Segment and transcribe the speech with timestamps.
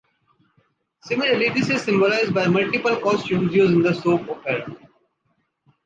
[1.03, 4.65] Similarly, this is symbolized by the multiple costumes used in the soap opera.